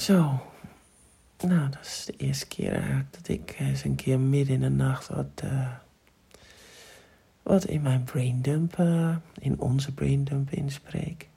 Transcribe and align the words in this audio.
Zo. 0.00 0.42
Nou, 1.40 1.70
dat 1.70 1.80
is 1.84 2.04
de 2.06 2.16
eerste 2.16 2.46
keer 2.46 2.72
eigenlijk 2.72 3.12
dat 3.12 3.28
ik 3.28 3.56
eens 3.58 3.84
een 3.84 3.94
keer 3.94 4.20
midden 4.20 4.54
in 4.54 4.60
de 4.60 4.68
nacht 4.68 5.08
wat, 5.08 5.42
uh, 5.44 5.72
wat 7.42 7.64
in 7.64 7.82
mijn 7.82 8.04
braindump, 8.04 8.78
uh, 8.78 9.16
in 9.38 9.60
onze 9.60 9.94
braindump 9.94 10.50
inspreek. 10.50 11.28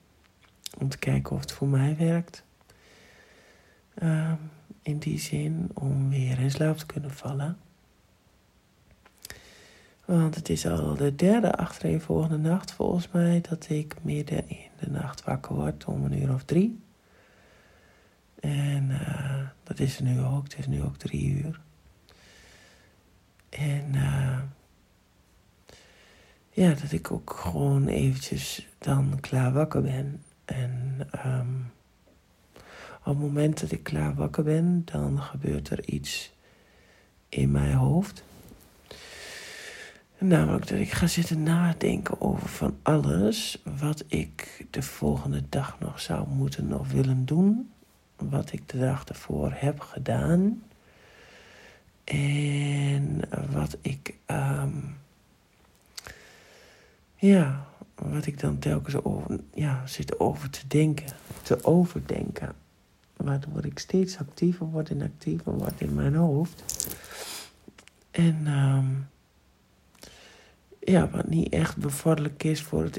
Om 0.78 0.90
te 0.90 0.98
kijken 0.98 1.36
of 1.36 1.42
het 1.42 1.52
voor 1.52 1.68
mij 1.68 1.96
werkt. 1.98 2.44
Uh, 4.04 4.32
in 4.82 4.98
die 4.98 5.20
zin 5.20 5.70
om 5.74 6.10
weer 6.10 6.40
in 6.40 6.52
slaap 6.52 6.78
te 6.78 6.86
kunnen 6.86 7.12
vallen. 7.12 7.58
Want 10.06 10.36
het 10.36 10.50
is 10.50 10.68
al 10.68 10.96
de 10.96 11.16
derde 11.16 11.56
achtereenvolgende 11.56 12.50
nacht 12.50 12.72
volgens 12.72 13.10
mij 13.12 13.42
dat 13.50 13.70
ik 13.70 13.96
midden 14.02 14.50
in 14.50 14.70
de 14.80 14.90
nacht 14.90 15.24
wakker 15.24 15.56
word 15.56 15.86
om 15.86 16.06
een 16.06 16.22
uur 16.22 16.34
of 16.34 16.44
drie. 16.44 16.83
En 18.44 18.90
uh, 18.90 19.48
dat 19.64 19.80
is 19.80 19.98
er 19.98 20.04
nu 20.04 20.22
ook. 20.22 20.44
Het 20.44 20.58
is 20.58 20.68
nu 20.68 20.84
ook 20.84 20.98
drie 20.98 21.30
uur. 21.30 21.60
En 23.50 23.94
uh, 23.94 24.40
ja, 26.50 26.74
dat 26.74 26.92
ik 26.92 27.12
ook 27.12 27.34
gewoon 27.36 27.88
eventjes 27.88 28.68
dan 28.78 29.20
klaar 29.20 29.54
wakker 29.54 29.82
ben. 29.82 30.24
En 30.46 31.08
um, 31.26 31.72
op 33.00 33.06
het 33.06 33.18
moment 33.18 33.60
dat 33.60 33.72
ik 33.72 33.84
klaar 33.84 34.16
wakker 34.16 34.44
ben, 34.44 34.82
dan 34.86 35.22
gebeurt 35.22 35.70
er 35.70 35.86
iets 35.86 36.34
in 37.30 37.52
mijn 37.52 37.74
hoofd. 37.74 38.24
Namelijk 40.18 40.68
dat 40.68 40.80
ik 40.80 40.92
ga 40.92 41.08
zitten 41.08 41.44
nadenken 41.44 42.22
over 42.22 42.50
van 42.50 42.78
alles 42.82 43.62
wat 43.78 44.04
ik 44.08 44.66
de 44.70 44.82
volgende 44.82 45.44
dag 45.50 45.80
nog 45.80 46.00
zou 46.00 46.28
moeten 46.28 46.80
of 46.80 46.92
willen 46.92 47.26
doen. 47.26 47.73
Wat 48.30 48.52
ik 48.52 48.70
de 48.70 48.80
dag 48.80 49.06
ervoor 49.06 49.52
heb 49.56 49.80
gedaan. 49.80 50.64
En 52.04 53.22
wat 53.52 53.78
ik, 53.82 54.16
um, 54.28 54.98
ja, 57.16 57.66
wat 57.96 58.26
ik 58.26 58.40
dan 58.40 58.60
telkens 58.60 59.04
over, 59.04 59.40
ja, 59.54 59.88
zit 59.88 60.20
over 60.20 60.50
te 60.50 60.68
denken, 60.68 61.16
te 61.42 61.64
overdenken. 61.64 62.56
Waardoor 63.16 63.66
ik 63.66 63.80
steeds 63.80 64.18
actiever 64.18 64.66
word 64.66 64.90
en 64.90 65.02
actiever 65.02 65.54
word 65.54 65.82
in 65.82 65.94
mijn 65.94 66.16
hoofd. 66.16 66.88
En 68.12 68.48
um, 68.48 69.08
ja, 70.80 71.10
wat 71.10 71.28
niet 71.28 71.54
echt 71.54 71.78
bevorderlijk 71.78 72.44
is 72.44 72.62
voor 72.62 72.84
het 72.84 72.98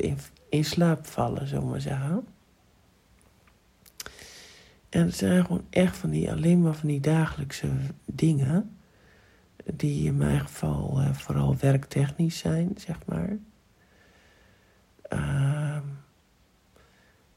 in, 0.48 0.64
slaap 0.64 1.06
vallen, 1.06 1.48
we 1.48 1.60
maar 1.60 1.80
zeggen. 1.80 2.26
En 4.94 5.06
het 5.06 5.16
zijn 5.16 5.44
gewoon 5.44 5.66
echt 5.70 5.96
van 5.96 6.10
die, 6.10 6.30
alleen 6.30 6.62
maar 6.62 6.74
van 6.74 6.88
die 6.88 7.00
dagelijkse 7.00 7.68
dingen. 8.04 8.76
Die 9.74 10.06
in 10.06 10.16
mijn 10.16 10.40
geval 10.40 11.00
uh, 11.00 11.14
vooral 11.14 11.56
werktechnisch 11.56 12.38
zijn, 12.38 12.72
zeg 12.76 12.98
maar. 13.06 13.36
Uh, 15.12 15.78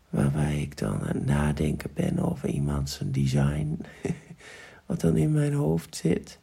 waarbij 0.09 0.61
ik 0.61 0.77
dan 0.77 1.01
aan 1.01 1.07
het 1.07 1.25
nadenken 1.25 1.89
ben 1.93 2.19
over 2.19 2.49
iemand 2.49 2.89
zijn 2.89 3.11
design. 3.11 3.79
wat 4.85 5.01
dan 5.01 5.15
in 5.15 5.31
mijn 5.31 5.53
hoofd 5.53 5.95
zit. 5.95 6.39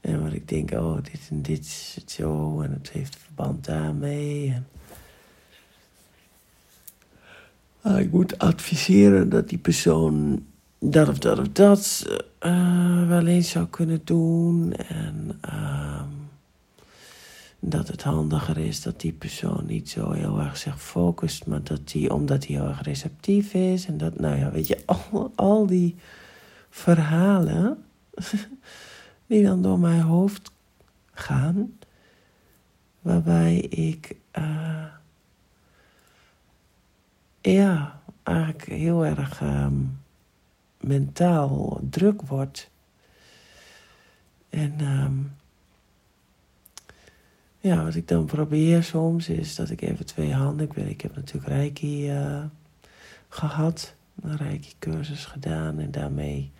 En 0.00 0.22
wat 0.22 0.32
ik 0.32 0.48
denk, 0.48 0.70
oh, 0.70 0.96
dit 0.96 1.28
en 1.30 1.42
dit 1.42 1.92
het 1.94 2.10
zo. 2.10 2.60
En 2.60 2.72
het 2.72 2.90
heeft 2.90 3.16
verband 3.16 3.64
daarmee. 3.64 4.52
En... 4.52 4.66
Ik 7.94 8.12
moet 8.12 8.38
adviseren 8.38 9.28
dat 9.28 9.48
die 9.48 9.58
persoon 9.58 10.44
dat 10.78 11.08
of 11.08 11.18
dat 11.18 11.38
of 11.38 11.48
dat 11.48 12.06
uh, 12.40 13.08
wel 13.08 13.26
eens 13.26 13.50
zou 13.50 13.66
kunnen 13.66 14.00
doen. 14.04 14.72
En 14.72 15.40
uh, 15.48 16.02
dat 17.60 17.88
het 17.88 18.02
handiger 18.02 18.58
is 18.58 18.82
dat 18.82 19.00
die 19.00 19.12
persoon 19.12 19.64
niet 19.66 19.90
zo 19.90 20.10
heel 20.10 20.40
erg 20.40 20.56
zich 20.56 20.82
focust, 20.82 21.46
maar 21.46 21.62
dat 21.62 21.88
die, 21.88 22.14
omdat 22.14 22.46
hij 22.46 22.56
heel 22.56 22.66
erg 22.66 22.82
receptief 22.82 23.54
is. 23.54 23.86
En 23.86 23.98
dat, 23.98 24.20
nou 24.20 24.38
ja, 24.38 24.50
weet 24.50 24.66
je, 24.66 24.78
al, 25.12 25.32
al 25.34 25.66
die 25.66 25.96
verhalen 26.70 27.84
die 29.26 29.42
dan 29.44 29.62
door 29.62 29.78
mijn 29.78 30.00
hoofd 30.00 30.50
gaan, 31.12 31.72
waarbij 33.00 33.56
ik 33.58 34.16
uh, 34.38 34.84
ja, 37.52 38.00
eigenlijk 38.22 38.64
heel 38.64 39.04
erg 39.04 39.40
um, 39.40 40.00
mentaal 40.80 41.80
druk 41.90 42.22
word. 42.22 42.70
En 44.50 44.80
um, 44.80 45.32
ja, 47.60 47.84
wat 47.84 47.94
ik 47.94 48.08
dan 48.08 48.24
probeer 48.24 48.82
soms 48.82 49.28
is 49.28 49.54
dat 49.54 49.70
ik 49.70 49.80
even 49.80 50.06
twee 50.06 50.32
handen. 50.32 50.66
Ik, 50.66 50.72
weet, 50.72 50.88
ik 50.88 51.00
heb 51.00 51.16
natuurlijk 51.16 51.46
Reiki 51.46 52.12
uh, 52.12 52.44
gehad, 53.28 53.94
een 54.22 54.36
Reiki 54.36 54.72
cursus 54.78 55.24
gedaan 55.24 55.78
en 55.78 55.90
daarmee 55.90 56.52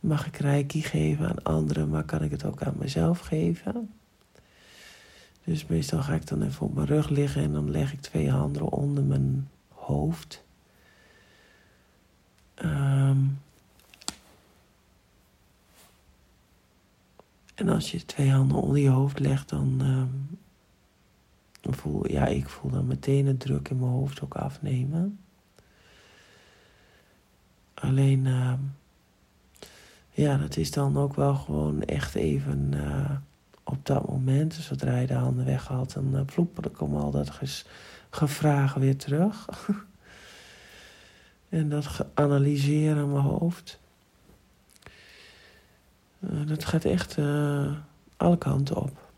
mag 0.00 0.26
ik 0.26 0.36
reiki 0.36 0.82
geven 0.82 1.28
aan 1.28 1.42
anderen, 1.42 1.88
maar 1.88 2.04
kan 2.04 2.22
ik 2.22 2.30
het 2.30 2.44
ook 2.44 2.62
aan 2.62 2.74
mezelf 2.78 3.18
geven? 3.18 3.90
Dus 5.44 5.66
meestal 5.66 6.02
ga 6.02 6.14
ik 6.14 6.26
dan 6.26 6.42
even 6.42 6.66
op 6.66 6.74
mijn 6.74 6.86
rug 6.86 7.08
liggen 7.08 7.42
en 7.42 7.52
dan 7.52 7.70
leg 7.70 7.92
ik 7.92 8.00
twee 8.00 8.30
handen 8.30 8.62
onder 8.62 9.04
mijn 9.04 9.48
hoofd. 9.86 10.44
Um, 12.64 13.40
en 17.54 17.68
als 17.68 17.90
je 17.90 18.04
twee 18.04 18.30
handen 18.30 18.56
onder 18.56 18.78
je 18.78 18.88
hoofd 18.88 19.18
legt, 19.18 19.48
dan 19.48 19.80
um, 19.80 20.38
voel 21.74 22.10
ja, 22.10 22.26
ik 22.26 22.48
voel 22.48 22.70
dan 22.70 22.86
meteen 22.86 23.26
het 23.26 23.40
druk 23.40 23.68
in 23.68 23.78
mijn 23.78 23.90
hoofd 23.90 24.20
ook 24.20 24.34
afnemen. 24.34 25.18
Alleen 27.74 28.24
uh, 28.24 28.52
ja, 30.10 30.36
dat 30.36 30.56
is 30.56 30.70
dan 30.70 30.96
ook 30.96 31.14
wel 31.14 31.34
gewoon 31.34 31.82
echt 31.82 32.14
even 32.14 32.70
uh, 32.74 33.10
op 33.64 33.86
dat 33.86 34.08
moment. 34.08 34.54
Zodra 34.54 34.98
je 34.98 35.06
de 35.06 35.14
handen 35.14 35.44
weghaalt, 35.44 35.94
dan 35.94 36.14
uh, 36.14 36.24
ploep, 36.24 36.62
dan 36.62 36.72
komen 36.72 37.02
al 37.02 37.10
dat 37.10 37.30
ges, 37.30 37.66
gevragen 38.16 38.80
weer 38.80 38.96
terug. 38.96 39.48
en 41.48 41.68
dat 41.68 42.06
analyseren 42.14 43.02
in 43.02 43.12
mijn 43.12 43.24
hoofd. 43.24 43.78
Uh, 46.20 46.46
dat 46.46 46.64
gaat 46.64 46.84
echt 46.84 47.18
alle 48.16 48.38
kanten 48.38 48.76
op. 48.76 49.10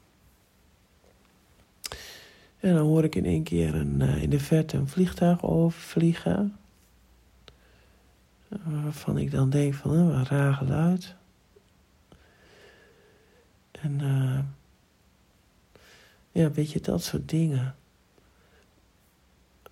En 2.61 2.75
dan 2.75 2.87
hoor 2.87 3.05
ik 3.05 3.15
in 3.15 3.25
één 3.25 3.43
keer 3.43 3.75
een, 3.75 4.01
in 4.01 4.31
de 4.31 4.41
verte 4.41 4.77
een 4.77 4.89
vliegtuig 4.89 5.43
overvliegen. 5.43 6.57
Waarvan 8.49 9.19
ik 9.19 9.31
dan 9.31 9.51
denk 9.51 9.75
van, 9.75 9.91
een 9.91 10.27
raar 10.27 10.55
geluid. 10.55 11.15
En 13.71 14.01
ja, 16.39 16.51
weet 16.51 16.71
je, 16.71 16.81
dat 16.81 17.03
soort 17.03 17.29
dingen. 17.29 17.75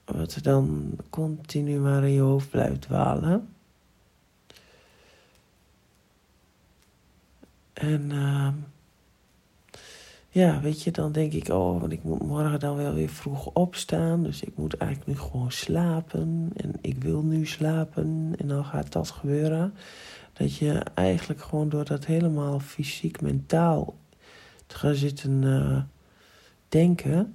Wat 0.06 0.34
er 0.34 0.42
dan 0.42 0.96
continu 1.10 1.78
maar 1.78 2.04
in 2.04 2.12
je 2.12 2.20
hoofd 2.20 2.50
blijft 2.50 2.80
dwalen. 2.80 3.48
En 7.72 8.10
uh, 8.12 8.48
ja, 10.28 10.60
weet 10.60 10.82
je, 10.82 10.90
dan 10.90 11.12
denk 11.12 11.32
ik, 11.32 11.48
oh, 11.48 11.80
want 11.80 11.92
ik 11.92 12.02
moet 12.02 12.22
morgen 12.22 12.60
dan 12.60 12.76
wel 12.76 12.94
weer 12.94 13.08
vroeg 13.08 13.46
opstaan. 13.46 14.22
Dus 14.22 14.42
ik 14.42 14.56
moet 14.56 14.76
eigenlijk 14.76 15.10
nu 15.10 15.24
gewoon 15.24 15.52
slapen. 15.52 16.50
En 16.56 16.72
ik 16.80 17.02
wil 17.02 17.22
nu 17.22 17.46
slapen. 17.46 18.34
En 18.38 18.48
dan 18.48 18.64
gaat 18.64 18.92
dat 18.92 19.10
gebeuren. 19.10 19.74
Dat 20.32 20.56
je 20.56 20.82
eigenlijk 20.94 21.40
gewoon 21.40 21.68
door 21.68 21.84
dat 21.84 22.04
helemaal 22.04 22.60
fysiek, 22.60 23.20
mentaal 23.20 23.94
te 24.66 24.76
gaan 24.76 24.94
zitten 24.94 25.42
uh, 25.42 25.82
denken. 26.68 27.34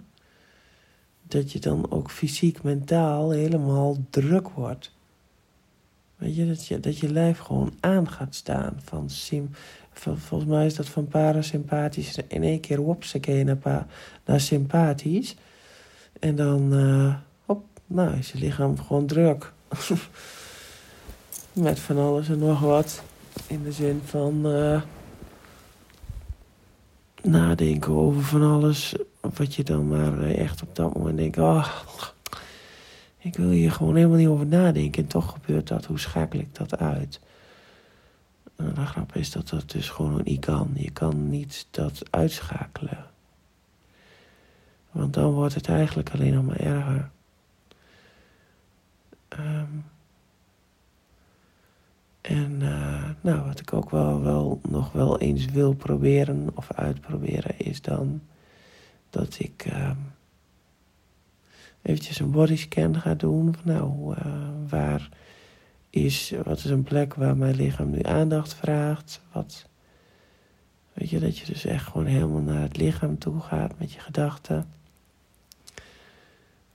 Dat 1.31 1.51
je 1.51 1.60
dan 1.60 1.92
ook 1.92 2.12
fysiek, 2.12 2.63
mentaal 2.63 3.30
helemaal 3.30 3.98
druk 4.10 4.50
wordt. 4.50 4.92
Weet 6.16 6.36
je, 6.36 6.48
dat 6.48 6.68
je, 6.68 6.80
dat 6.80 6.98
je 6.98 7.12
lijf 7.12 7.39
gewoon 7.39 7.74
aan 7.80 8.10
gaat 8.10 8.36
staan 8.36 8.80
van 8.83 9.10
sim 9.10 9.50
volgens 9.94 10.50
mij 10.50 10.66
is 10.66 10.75
dat 10.75 10.89
van 10.89 11.07
parasympathisch 11.07 12.18
in 12.28 12.44
één 12.44 12.60
keer 12.60 12.80
wopsakee 12.80 13.44
naar, 13.44 13.86
naar 14.25 14.39
sympathisch. 14.39 15.36
En 16.19 16.36
dan, 16.36 16.74
uh, 16.74 17.16
hop, 17.45 17.63
nou 17.88 18.18
is 18.18 18.31
je 18.31 18.38
lichaam 18.38 18.78
gewoon 18.80 19.06
druk. 19.06 19.54
Met 21.54 21.80
van 21.80 21.98
alles 21.98 22.30
en 22.30 22.39
nog 22.39 22.60
wat. 22.60 23.04
In 23.48 23.63
de 23.63 23.72
zin 23.72 24.01
van 24.06 24.42
uh, 24.45 24.81
nadenken 27.22 27.92
over 27.92 28.24
van 28.24 28.42
alles. 28.44 28.95
Wat 29.21 29.56
je 29.56 29.63
dan 29.63 29.88
maar 29.88 30.19
eh, 30.19 30.39
echt 30.39 30.62
op 30.62 30.75
dat 30.75 30.94
moment 30.94 31.18
denkt, 31.18 31.38
oh, 31.38 31.68
ik 33.18 33.35
wil 33.35 33.50
hier 33.50 33.71
gewoon 33.71 33.95
helemaal 33.95 34.18
niet 34.18 34.27
over 34.27 34.45
nadenken. 34.45 35.03
En 35.03 35.09
toch 35.09 35.31
gebeurt 35.31 35.68
dat, 35.68 35.85
hoe 35.85 36.00
schakel 36.00 36.39
ik 36.39 36.56
dat 36.56 36.77
uit? 36.77 37.19
Nou, 38.57 38.73
de 38.73 38.85
grap 38.85 39.15
is 39.15 39.31
dat 39.31 39.50
dat 39.50 39.71
dus 39.71 39.89
gewoon 39.89 40.21
niet 40.23 40.45
kan. 40.45 40.71
Je 40.73 40.91
kan 40.91 41.29
niet 41.29 41.68
dat 41.71 42.03
uitschakelen. 42.09 43.06
Want 44.91 45.13
dan 45.13 45.31
wordt 45.31 45.53
het 45.53 45.68
eigenlijk 45.68 46.09
alleen 46.09 46.33
nog 46.33 46.45
maar 46.45 46.59
erger. 46.59 47.09
Ehm, 49.27 49.65
en 52.21 52.62
uh, 52.62 53.09
nou, 53.21 53.45
wat 53.45 53.59
ik 53.59 53.73
ook 53.73 53.89
wel, 53.89 54.21
wel 54.21 54.59
nog 54.69 54.91
wel 54.91 55.19
eens 55.19 55.45
wil 55.45 55.73
proberen 55.73 56.50
of 56.53 56.71
uitproberen 56.71 57.59
is 57.59 57.81
dan 57.81 58.21
dat 59.11 59.39
ik 59.39 59.65
uh, 59.65 59.91
eventjes 61.81 62.19
een 62.19 62.31
bodyscan 62.31 62.99
ga 62.99 63.13
doen. 63.13 63.55
Van 63.55 63.73
nou, 63.73 64.15
uh, 64.17 64.47
waar 64.69 65.09
is, 65.89 66.33
wat 66.43 66.57
is 66.57 66.65
een 66.65 66.83
plek 66.83 67.13
waar 67.13 67.37
mijn 67.37 67.55
lichaam 67.55 67.89
nu 67.89 68.03
aandacht 68.03 68.53
vraagt? 68.53 69.21
Wat, 69.31 69.65
weet 70.93 71.09
je, 71.09 71.19
dat 71.19 71.37
je 71.37 71.45
dus 71.45 71.65
echt 71.65 71.85
gewoon 71.85 72.05
helemaal 72.05 72.41
naar 72.41 72.61
het 72.61 72.77
lichaam 72.77 73.17
toe 73.17 73.39
gaat 73.39 73.79
met 73.79 73.91
je 73.91 73.99
gedachten. 73.99 74.67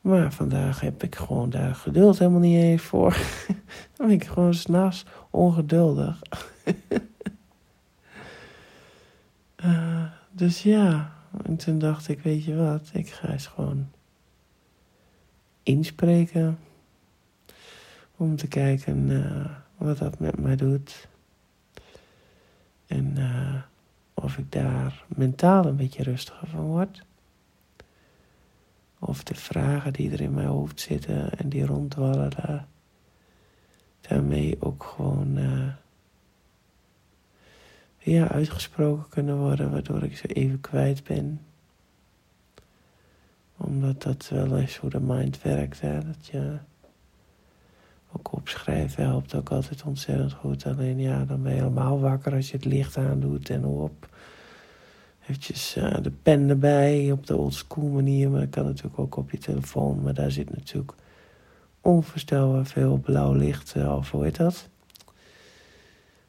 Maar 0.01 0.33
vandaag 0.33 0.81
heb 0.81 1.03
ik 1.03 1.15
gewoon 1.15 1.51
daar 1.51 1.75
geduld 1.75 2.19
helemaal 2.19 2.41
niet 2.41 2.63
eens 2.63 2.83
voor. 2.83 3.17
Dan 3.97 4.07
ben 4.07 4.11
ik 4.11 4.25
gewoon 4.25 4.55
s'nachts 4.55 5.05
ongeduldig. 5.31 6.23
uh, 9.65 10.05
dus 10.31 10.63
ja, 10.63 11.16
en 11.43 11.57
toen 11.57 11.79
dacht 11.79 12.09
ik, 12.09 12.21
weet 12.21 12.45
je 12.45 12.57
wat, 12.57 12.91
ik 12.93 13.09
ga 13.09 13.29
eens 13.29 13.47
gewoon 13.47 13.91
inspreken. 15.63 16.59
Om 18.17 18.37
te 18.37 18.49
kijken 18.49 19.11
uh, 19.11 19.47
wat 19.77 19.99
dat 19.99 20.19
met 20.19 20.39
mij 20.39 20.57
doet. 20.57 21.09
En 22.87 23.15
uh, 23.19 23.63
of 24.15 24.39
ik 24.39 24.53
daar 24.53 25.05
mentaal 25.09 25.67
een 25.67 25.77
beetje 25.77 26.03
rustiger 26.03 26.49
van 26.49 26.61
word. 26.61 27.05
Of 28.99 29.23
de 29.25 29.35
vragen 29.35 29.93
die 29.93 30.11
er 30.11 30.21
in 30.21 30.35
mijn 30.35 30.47
hoofd 30.47 30.81
zitten 30.81 31.39
en 31.39 31.49
die 31.49 31.67
rondwallen, 31.67 32.69
daarmee 34.01 34.57
ook 34.61 34.85
gewoon 34.85 35.37
uh, 35.37 35.69
ja, 38.13 38.29
uitgesproken 38.29 39.09
kunnen 39.09 39.37
worden, 39.37 39.71
waardoor 39.71 40.03
ik 40.03 40.17
ze 40.17 40.27
even 40.27 40.61
kwijt 40.61 41.05
ben. 41.05 41.41
Omdat 43.57 44.03
dat 44.03 44.29
wel 44.29 44.59
eens 44.59 44.77
hoe 44.77 44.91
de 44.91 45.01
mind 45.01 45.43
werkt, 45.43 45.81
hè? 45.81 46.05
dat 46.05 46.27
je 46.27 46.59
ook 48.13 48.33
opschrijven 48.33 49.05
helpt 49.05 49.35
ook 49.35 49.51
altijd 49.51 49.83
ontzettend 49.83 50.33
goed. 50.33 50.67
Alleen 50.67 50.99
ja, 50.99 51.25
dan 51.25 51.43
ben 51.43 51.53
je 51.53 51.59
helemaal 51.59 52.01
wakker 52.01 52.33
als 52.35 52.51
je 52.51 52.57
het 52.57 52.65
licht 52.65 52.97
aandoet 52.97 53.51
en 53.51 53.65
op 53.65 54.09
eventjes 55.23 55.77
uh, 55.77 55.97
de 56.03 56.13
pen 56.23 56.49
erbij 56.49 57.13
op 57.13 57.27
de 57.27 57.37
oldschool 57.37 57.89
manier. 57.89 58.31
Maar 58.31 58.41
dat 58.41 58.51
kan 58.51 58.65
natuurlijk 58.65 58.99
ook 58.99 59.17
op 59.17 59.31
je 59.31 59.39
telefoon. 59.39 60.03
Maar 60.03 60.15
daar 60.15 60.31
zit 60.31 60.55
natuurlijk 60.55 60.93
onvoorstelbaar 61.81 62.67
veel 62.67 62.97
blauw 62.97 63.33
licht, 63.33 63.75
uh, 63.77 63.97
of 63.97 64.11
hoe 64.11 64.25
heet 64.25 64.37
dat? 64.37 64.69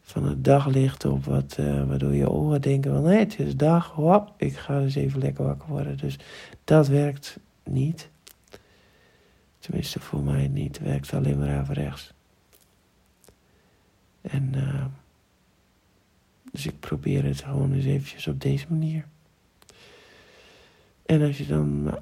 Van 0.07 0.27
het 0.27 0.43
daglicht 0.43 1.05
op, 1.05 1.25
wat, 1.25 1.57
uh, 1.59 1.83
waardoor 1.83 2.13
je 2.13 2.29
oren 2.29 2.61
denken 2.61 2.91
van... 2.91 3.05
hé, 3.05 3.17
het 3.17 3.39
is 3.39 3.55
dag, 3.55 3.91
hop, 3.91 4.33
ik 4.37 4.57
ga 4.57 4.79
eens 4.79 4.95
even 4.95 5.19
lekker 5.19 5.43
wakker 5.43 5.69
worden. 5.69 5.97
Dus 5.97 6.19
dat 6.63 6.87
werkt 6.87 7.39
niet. 7.63 8.09
Tenminste, 9.59 9.99
voor 9.99 10.23
mij 10.23 10.47
niet. 10.47 10.77
Het 10.77 10.87
werkt 10.87 11.13
alleen 11.13 11.39
maar 11.39 11.71
rechts. 11.71 12.13
En... 14.21 14.51
Uh, 14.55 14.85
dus 16.51 16.65
ik 16.65 16.79
probeer 16.79 17.23
het 17.23 17.43
gewoon 17.43 17.73
eens 17.73 17.85
eventjes 17.85 18.27
op 18.27 18.41
deze 18.41 18.65
manier. 18.69 19.05
En 21.05 21.21
als 21.21 21.37
je 21.37 21.45
dan 21.45 21.97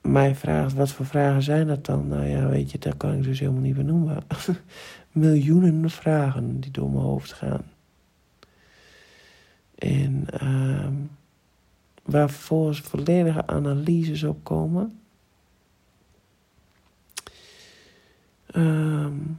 mij 0.00 0.34
vraagt, 0.34 0.74
wat 0.74 0.90
voor 0.90 1.06
vragen 1.06 1.42
zijn 1.42 1.66
dat 1.66 1.84
dan? 1.84 2.08
Nou 2.08 2.26
ja, 2.26 2.48
weet 2.48 2.70
je, 2.70 2.78
dat 2.78 2.96
kan 2.96 3.12
ik 3.12 3.22
dus 3.22 3.40
helemaal 3.40 3.60
niet 3.60 3.76
benoemen. 3.76 4.22
Miljoenen 5.16 5.90
vragen 5.90 6.60
die 6.60 6.70
door 6.70 6.90
mijn 6.90 7.04
hoofd 7.04 7.32
gaan. 7.32 7.62
En 9.74 10.26
uh, 10.42 10.88
waar 12.02 12.30
vervolgens 12.30 12.80
volledige 12.80 13.46
analyses 13.46 14.22
op 14.22 14.44
komen. 14.44 15.00
Um, 18.54 19.38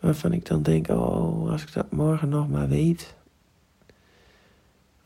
Waarvan 0.00 0.32
ik 0.32 0.46
dan 0.46 0.62
denk, 0.62 0.88
oh, 0.88 1.50
als 1.50 1.62
ik 1.62 1.72
dat 1.72 1.90
morgen 1.90 2.28
nog 2.28 2.48
maar 2.48 2.68
weet. 2.68 3.14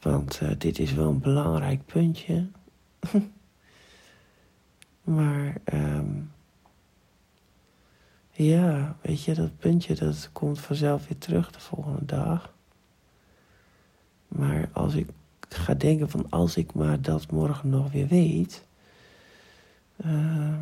Want 0.01 0.41
uh, 0.43 0.51
dit 0.59 0.79
is 0.79 0.93
wel 0.93 1.09
een 1.09 1.21
belangrijk 1.21 1.87
puntje. 1.87 2.47
maar 5.17 5.55
um, 5.73 5.94
ja, 8.37 8.97
weet 9.01 9.23
je, 9.23 9.35
dat 9.35 9.59
puntje 9.59 9.95
dat 9.95 10.31
komt 10.33 10.61
vanzelf 10.61 11.09
weer 11.09 11.19
terug 11.19 11.51
de 11.51 11.61
volgende 11.61 12.05
dag. 12.05 12.53
Maar 14.29 14.69
als 14.73 14.95
ik 14.95 15.09
ga 15.49 15.75
denken 15.75 16.11
van 16.11 16.27
als 16.31 16.57
ik 16.57 16.75
maar 16.75 17.01
dat 17.01 17.31
morgen 17.31 17.69
nog 17.69 17.93
weer 17.93 18.07
weet. 18.07 18.65
Uh, 20.07 20.61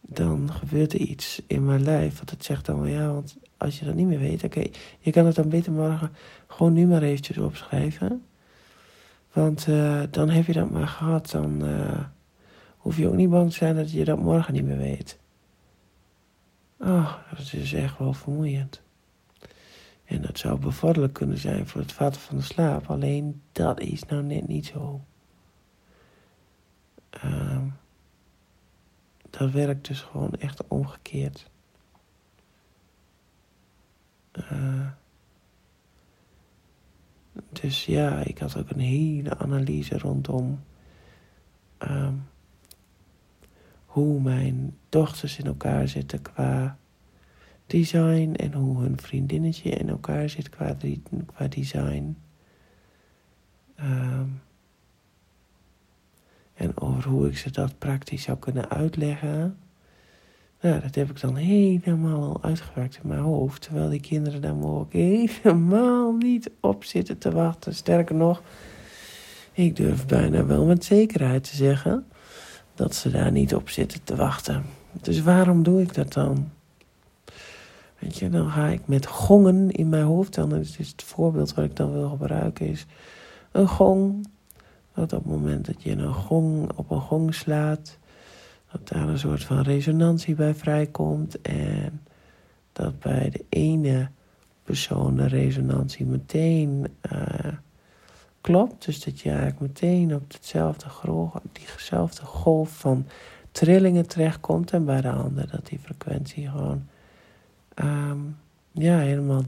dan 0.00 0.52
gebeurt 0.52 0.92
er 0.92 1.00
iets 1.00 1.42
in 1.46 1.64
mijn 1.64 1.82
lijf. 1.82 2.16
Want 2.16 2.30
het 2.30 2.44
zegt 2.44 2.66
dan 2.66 2.80
wel 2.80 2.90
ja, 2.90 3.12
want 3.12 3.36
als 3.56 3.78
je 3.78 3.84
dat 3.84 3.94
niet 3.94 4.06
meer 4.06 4.18
weet, 4.18 4.44
oké, 4.44 4.64
je 4.98 5.10
kan 5.10 5.26
het 5.26 5.34
dan 5.34 5.48
beter 5.48 5.72
morgen 5.72 6.10
gewoon 6.46 6.72
nu 6.72 6.86
maar 6.86 7.02
eventjes 7.02 7.38
opschrijven. 7.38 8.24
Want 9.32 9.66
uh, 9.66 10.02
dan 10.10 10.30
heb 10.30 10.46
je 10.46 10.52
dat 10.52 10.70
maar 10.70 10.88
gehad. 10.88 11.30
Dan 11.30 11.64
uh, 11.64 11.98
hoef 12.76 12.96
je 12.96 13.08
ook 13.08 13.14
niet 13.14 13.30
bang 13.30 13.50
te 13.50 13.56
zijn 13.56 13.76
dat 13.76 13.92
je 13.92 14.04
dat 14.04 14.18
morgen 14.18 14.54
niet 14.54 14.64
meer 14.64 14.78
weet. 14.78 15.18
Oh, 16.78 17.14
dat 17.30 17.52
is 17.52 17.72
echt 17.72 17.98
wel 17.98 18.12
vermoeiend. 18.12 18.80
En 20.04 20.22
dat 20.22 20.38
zou 20.38 20.58
bevorderlijk 20.58 21.12
kunnen 21.12 21.38
zijn 21.38 21.66
voor 21.66 21.80
het 21.80 21.92
vatten 21.92 22.20
van 22.20 22.36
de 22.36 22.42
slaap. 22.42 22.90
Alleen 22.90 23.42
dat 23.52 23.80
is 23.80 24.04
nou 24.04 24.22
net 24.22 24.48
niet 24.48 24.66
zo. 24.66 25.04
Uh, 27.24 27.62
dat 29.30 29.50
werkt 29.50 29.86
dus 29.86 30.00
gewoon 30.00 30.32
echt 30.32 30.66
omgekeerd. 30.68 31.50
Uh, 34.52 34.86
dus 37.52 37.84
ja, 37.84 38.20
ik 38.20 38.38
had 38.38 38.56
ook 38.56 38.70
een 38.70 38.80
hele 38.80 39.38
analyse 39.38 39.98
rondom 39.98 40.64
um, 41.78 42.28
hoe 43.98 44.20
mijn 44.20 44.76
dochters 44.88 45.38
in 45.38 45.46
elkaar 45.46 45.88
zitten 45.88 46.22
qua 46.22 46.78
design 47.66 48.34
en 48.34 48.52
hoe 48.52 48.80
hun 48.80 49.00
vriendinnetje 49.00 49.70
in 49.70 49.88
elkaar 49.88 50.28
zit 50.28 50.48
qua, 50.48 50.76
design. 51.48 52.16
Um, 53.80 54.40
en 56.54 56.80
over 56.80 57.10
hoe 57.10 57.28
ik 57.28 57.38
ze 57.38 57.50
dat 57.50 57.78
praktisch 57.78 58.22
zou 58.22 58.38
kunnen 58.38 58.70
uitleggen. 58.70 59.58
Nou, 60.60 60.80
dat 60.80 60.94
heb 60.94 61.10
ik 61.10 61.20
dan 61.20 61.36
helemaal 61.36 62.42
uitgewerkt 62.42 62.98
in 63.02 63.08
mijn 63.08 63.20
hoofd. 63.20 63.62
Terwijl 63.62 63.88
die 63.88 64.00
kinderen 64.00 64.40
daar 64.40 64.54
mogelijk 64.54 64.92
helemaal 64.92 66.12
niet 66.12 66.50
op 66.60 66.84
zitten 66.84 67.18
te 67.18 67.30
wachten. 67.30 67.74
Sterker 67.74 68.14
nog, 68.14 68.42
ik 69.52 69.76
durf 69.76 70.06
bijna 70.06 70.46
wel 70.46 70.64
met 70.64 70.84
zekerheid 70.84 71.44
te 71.50 71.56
zeggen 71.56 72.06
dat 72.78 72.94
ze 72.94 73.10
daar 73.10 73.32
niet 73.32 73.54
op 73.54 73.68
zitten 73.68 74.04
te 74.04 74.16
wachten. 74.16 74.64
Dus 74.92 75.22
waarom 75.22 75.62
doe 75.62 75.82
ik 75.82 75.94
dat 75.94 76.12
dan? 76.12 76.50
Weet 77.98 78.18
je, 78.18 78.30
dan 78.30 78.50
ga 78.50 78.66
ik 78.66 78.86
met 78.86 79.06
gongen 79.06 79.70
in 79.70 79.88
mijn 79.88 80.04
hoofd. 80.04 80.34
Dan 80.34 80.54
is 80.54 80.76
het 80.76 81.02
voorbeeld 81.02 81.54
wat 81.54 81.64
ik 81.64 81.76
dan 81.76 81.92
wil 81.92 82.08
gebruiken 82.08 82.66
is 82.66 82.86
een 83.52 83.68
gong 83.68 84.26
dat 84.94 85.12
op 85.12 85.24
het 85.24 85.32
moment 85.32 85.66
dat 85.66 85.82
je 85.82 85.90
een 85.90 86.14
gong 86.14 86.72
op 86.74 86.90
een 86.90 87.00
gong 87.00 87.34
slaat, 87.34 87.98
dat 88.72 88.88
daar 88.88 89.08
een 89.08 89.18
soort 89.18 89.44
van 89.44 89.60
resonantie 89.60 90.34
bij 90.34 90.54
vrijkomt. 90.54 91.40
En 91.40 92.02
dat 92.72 92.98
bij 92.98 93.30
de 93.30 93.44
ene 93.48 94.10
persoon 94.62 95.16
de 95.16 95.26
resonantie 95.26 96.06
meteen 96.06 96.86
uh, 97.12 97.52
klopt. 98.48 98.84
Dus 98.84 99.04
dat 99.04 99.20
je 99.20 99.30
eigenlijk 99.30 99.60
meteen 99.60 100.14
op 100.14 100.32
hetzelfde 100.32 100.88
golf, 100.88 101.32
diezelfde 101.52 102.22
golf 102.22 102.78
van 102.78 103.06
trillingen 103.52 104.06
terechtkomt. 104.06 104.70
En 104.70 104.84
bij 104.84 105.00
de 105.00 105.10
ander 105.10 105.50
dat 105.50 105.66
die 105.66 105.78
frequentie 105.78 106.48
gewoon 106.48 106.86
um, 107.74 108.36
ja, 108.72 108.98
helemaal 108.98 109.42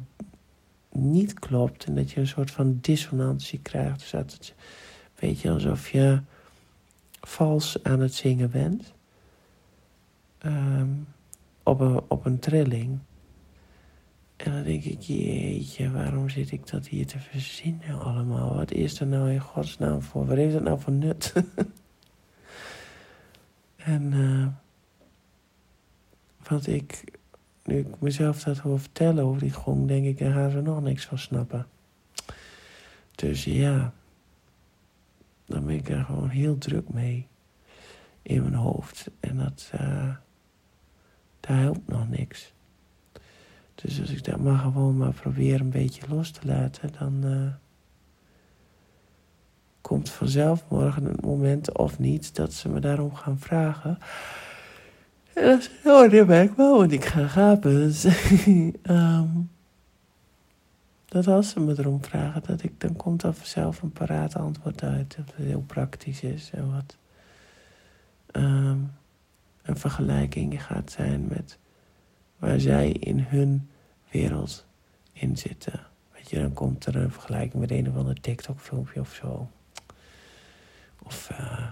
niet 0.92 1.38
klopt. 1.38 1.84
En 1.84 1.94
dat 1.94 2.10
je 2.10 2.20
een 2.20 2.26
soort 2.26 2.50
van 2.50 2.78
dissonantie 2.80 3.60
krijgt. 3.62 3.98
Dus 3.98 4.10
dat 4.10 4.32
het 4.32 4.54
Weet 5.20 5.40
je, 5.40 5.50
alsof 5.50 5.90
je 5.90 6.20
vals 7.20 7.82
aan 7.82 8.00
het 8.00 8.14
zingen 8.14 8.50
bent. 8.50 8.92
Um, 10.46 11.06
op, 11.62 11.80
een, 11.80 12.00
op 12.08 12.24
een 12.26 12.38
trilling. 12.38 12.98
En 14.44 14.52
dan 14.52 14.62
denk 14.62 14.84
ik, 14.84 15.00
jeetje, 15.00 15.90
waarom 15.90 16.28
zit 16.28 16.50
ik 16.50 16.70
dat 16.70 16.86
hier 16.86 17.06
te 17.06 17.18
verzinnen 17.18 18.00
allemaal? 18.00 18.54
Wat 18.54 18.72
is 18.72 19.00
er 19.00 19.06
nou 19.06 19.30
in 19.30 19.40
godsnaam 19.40 20.02
voor? 20.02 20.26
Wat 20.26 20.36
heeft 20.36 20.54
het 20.54 20.62
nou 20.62 20.80
voor 20.80 20.92
nut? 20.92 21.32
en 23.76 24.12
uh, 24.12 24.46
wat 26.48 26.66
ik, 26.66 27.04
nu 27.64 27.78
ik 27.78 28.00
mezelf 28.00 28.42
dat 28.42 28.58
hoor 28.58 28.80
vertellen 28.80 29.24
over 29.24 29.40
die 29.40 29.52
gong, 29.52 29.88
denk 29.88 30.06
ik, 30.06 30.18
daar 30.18 30.32
gaan 30.32 30.50
ze 30.50 30.60
nog 30.60 30.82
niks 30.82 31.04
van 31.04 31.18
snappen. 31.18 31.66
Dus 33.14 33.44
ja, 33.44 33.92
dan 35.46 35.66
ben 35.66 35.74
ik 35.74 35.88
er 35.88 36.04
gewoon 36.04 36.28
heel 36.28 36.58
druk 36.58 36.88
mee 36.88 37.26
in 38.22 38.42
mijn 38.42 38.54
hoofd. 38.54 39.10
En 39.20 39.36
dat, 39.36 39.70
uh, 39.74 40.14
daar 41.40 41.58
helpt 41.58 41.88
nog 41.88 42.08
niks. 42.08 42.52
Dus 43.82 44.00
als 44.00 44.10
ik 44.10 44.24
dat 44.24 44.40
maar 44.40 44.58
gewoon 44.58 44.96
maar 44.96 45.12
probeer 45.12 45.60
een 45.60 45.70
beetje 45.70 46.08
los 46.08 46.30
te 46.30 46.46
laten, 46.46 46.92
dan 46.98 47.20
uh, 47.24 47.52
komt 49.80 50.10
vanzelf 50.10 50.64
morgen 50.68 51.04
het 51.04 51.20
moment 51.20 51.78
of 51.78 51.98
niet 51.98 52.34
dat 52.34 52.52
ze 52.52 52.68
me 52.68 52.80
daarom 52.80 53.14
gaan 53.14 53.38
vragen. 53.38 53.98
En 55.34 55.44
dan 55.44 55.62
zeg 55.62 55.72
ik, 55.72 56.20
oh, 56.20 56.26
ben 56.26 56.42
ik 56.42 56.52
wel, 56.52 56.78
want 56.78 56.92
ik 56.92 57.04
ga 57.04 57.26
gapen. 57.26 57.72
Dus, 57.80 58.04
um, 58.82 59.50
dat 61.04 61.26
als 61.26 61.50
ze 61.50 61.60
me 61.60 61.74
erom 61.78 62.04
vragen, 62.04 62.42
dat 62.46 62.62
ik, 62.62 62.80
dan 62.80 62.96
komt 62.96 63.22
er 63.22 63.34
vanzelf 63.34 63.82
een 63.82 63.92
paraat 63.92 64.36
antwoord 64.36 64.82
uit. 64.82 65.16
Dat 65.16 65.26
het 65.36 65.46
heel 65.46 65.64
praktisch 65.66 66.22
is 66.22 66.50
en 66.52 66.72
wat 66.72 66.96
um, 68.32 68.92
een 69.62 69.76
vergelijking 69.76 70.64
gaat 70.64 70.90
zijn 70.90 71.26
met 71.28 71.58
waar 72.40 72.60
zij 72.60 72.90
in 72.90 73.18
hun 73.18 73.68
wereld 74.10 74.66
in 75.12 75.36
zitten. 75.36 75.86
Weet 76.12 76.30
je, 76.30 76.38
dan 76.40 76.52
komt 76.52 76.86
er 76.86 76.96
een 76.96 77.12
vergelijking 77.12 77.60
met 77.60 77.70
een 77.70 77.88
of 77.88 77.96
ander 77.96 78.20
TikTok-filmpje 78.20 79.00
of 79.00 79.14
zo. 79.14 79.50
Of 81.02 81.30
uh, 81.30 81.70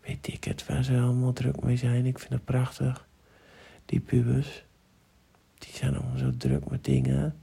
weet 0.00 0.26
ik 0.26 0.44
het, 0.44 0.66
waar 0.66 0.84
ze 0.84 0.98
allemaal 0.98 1.32
druk 1.32 1.62
mee 1.62 1.76
zijn. 1.76 2.06
Ik 2.06 2.18
vind 2.18 2.32
het 2.32 2.44
prachtig. 2.44 3.06
Die 3.84 4.00
pubers, 4.00 4.64
die 5.58 5.72
zijn 5.72 5.94
allemaal 5.96 6.18
zo 6.18 6.36
druk 6.36 6.70
met 6.70 6.84
dingen. 6.84 7.36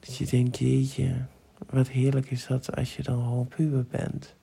Dat 0.00 0.16
je 0.16 0.26
denkt, 0.26 0.58
jeetje, 0.58 1.24
wat 1.66 1.88
heerlijk 1.88 2.30
is 2.30 2.46
dat 2.46 2.76
als 2.76 2.96
je 2.96 3.02
dan 3.02 3.22
gewoon 3.22 3.48
puber 3.48 3.86
bent. 3.90 4.34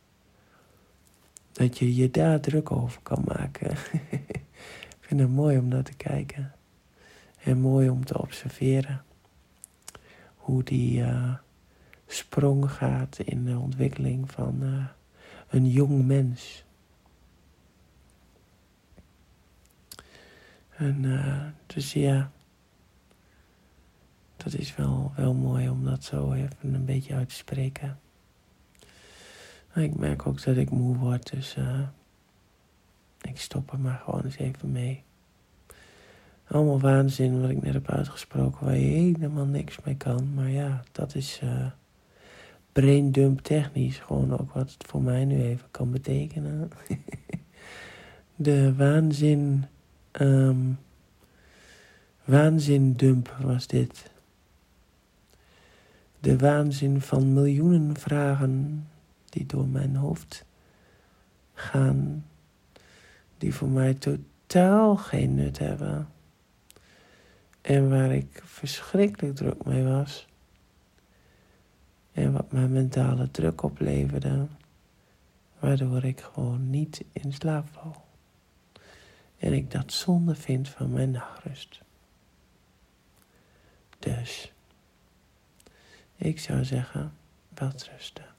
Dat 1.52 1.78
je 1.78 1.96
je 1.96 2.12
daar 2.12 2.40
druk 2.40 2.72
over 2.72 3.02
kan 3.02 3.24
maken. 3.26 3.78
Ik 5.06 5.12
vind 5.12 5.24
het 5.24 5.36
mooi 5.36 5.58
om 5.58 5.68
naar 5.68 5.84
te 5.84 5.94
kijken. 5.94 6.54
En 7.44 7.60
mooi 7.60 7.90
om 7.90 8.06
te 8.06 8.22
observeren. 8.22 9.04
Hoe 10.36 10.64
die 10.64 11.00
uh, 11.00 11.34
sprong 12.08 12.72
gaat 12.72 13.20
in 13.20 13.46
de 13.46 13.58
ontwikkeling 13.58 14.32
van 14.32 14.64
uh, 14.64 14.86
een 15.50 15.70
jong 15.70 16.06
mens. 16.06 16.66
En 20.70 21.06
dus 21.66 21.94
ja, 21.94 22.32
dat 24.38 24.54
is 24.54 24.76
wel, 24.76 25.12
wel 25.16 25.34
mooi 25.34 25.70
om 25.70 25.84
dat 25.84 26.04
zo 26.04 26.34
even 26.34 26.74
een 26.74 26.86
beetje 26.86 27.14
uit 27.14 27.30
te 27.30 27.36
spreken. 27.36 28.00
ik 29.74 29.96
merk 29.96 30.28
ook 30.28 30.44
dat 30.44 30.58
ik 30.58 30.70
moe 30.70 30.98
word, 30.98 31.32
dus 31.32 31.56
ik 33.28 33.40
stop 33.40 33.72
er 33.72 33.80
maar 33.80 34.02
gewoon 34.04 34.24
eens 34.24 34.38
even 34.38 34.72
mee. 34.72 35.04
Allemaal 36.48 36.80
waanzin 36.80 37.42
wat 37.42 37.50
ik 37.50 37.62
net 37.62 37.74
heb 37.74 37.90
uitgesproken, 37.90 38.66
waar 38.66 38.78
je 38.78 38.86
helemaal 38.86 39.46
niks 39.46 39.80
mee 39.84 39.96
kan. 39.96 40.34
Maar 40.34 40.50
ja, 40.50 40.84
dat 40.92 41.16
is 41.16 41.40
uh, 41.44 41.66
braindump 42.72 43.40
technisch 43.40 43.98
gewoon 43.98 44.34
ook 44.40 44.52
wat 44.52 44.72
het 44.72 44.84
voor 44.88 45.02
mij 45.02 45.26
nu 45.26 45.42
even 45.42 45.68
kan 45.72 45.92
betekenen. 45.92 46.72
De 48.36 48.76
waanzin, 48.76 49.66
um, 50.22 50.78
waanzindump 52.24 53.38
was 53.42 53.68
dit. 53.68 54.12
De 56.20 56.38
waanzin 56.38 57.02
van 57.02 57.34
miljoenen 57.34 57.98
vragen 57.98 58.88
die 59.30 59.46
door 59.46 59.68
mijn 59.68 59.96
hoofd 59.96 60.46
gaan 61.54 62.26
die 63.38 63.54
voor 63.54 63.70
mij 63.70 63.94
totaal 63.94 64.96
geen 64.96 65.36
nut 65.36 65.60
hebben. 65.60 66.10
En 67.62 67.90
waar 67.90 68.12
ik 68.12 68.42
verschrikkelijk 68.46 69.36
druk 69.36 69.66
mee 69.66 69.84
was. 69.84 70.28
En 72.12 72.32
wat 72.32 72.52
mijn 72.52 72.72
mentale 72.72 73.32
druk 73.32 73.64
opleverde. 73.64 74.48
Waardoor 75.60 76.04
ik 76.04 76.22
gewoon 76.22 76.70
niet 76.70 77.04
in 77.12 77.34
slaap 77.34 77.68
val. 77.72 78.06
En 79.38 79.54
ik 79.54 79.72
dat 79.72 79.94
zonde 79.94 80.36
vind 80.36 80.70
van 80.70 80.92
mijn 80.92 81.12
nachtrust. 81.12 81.82
Dus, 84.00 84.54
ik 86.16 86.40
zou 86.40 86.64
zeggen, 86.64 87.14
wel 87.54 87.72
rusten. 87.96 88.35